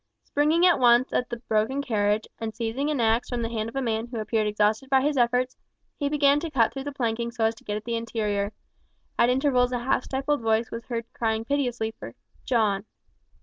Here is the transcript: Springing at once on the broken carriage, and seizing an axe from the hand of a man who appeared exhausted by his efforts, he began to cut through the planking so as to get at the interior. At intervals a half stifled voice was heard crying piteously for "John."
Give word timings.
Springing 0.23 0.65
at 0.65 0.79
once 0.79 1.13
on 1.13 1.23
the 1.29 1.37
broken 1.47 1.79
carriage, 1.83 2.25
and 2.39 2.55
seizing 2.55 2.89
an 2.89 2.99
axe 2.99 3.29
from 3.29 3.43
the 3.43 3.49
hand 3.51 3.69
of 3.69 3.75
a 3.75 3.83
man 3.83 4.07
who 4.07 4.17
appeared 4.17 4.47
exhausted 4.47 4.89
by 4.89 4.99
his 4.99 5.15
efforts, 5.15 5.55
he 5.95 6.09
began 6.09 6.39
to 6.39 6.49
cut 6.49 6.73
through 6.73 6.85
the 6.85 6.91
planking 6.91 7.29
so 7.29 7.45
as 7.45 7.53
to 7.53 7.63
get 7.63 7.77
at 7.77 7.83
the 7.85 7.93
interior. 7.95 8.51
At 9.19 9.29
intervals 9.29 9.71
a 9.71 9.77
half 9.77 10.05
stifled 10.05 10.41
voice 10.41 10.71
was 10.71 10.85
heard 10.85 11.05
crying 11.13 11.45
piteously 11.45 11.91
for 11.99 12.15
"John." 12.45 12.85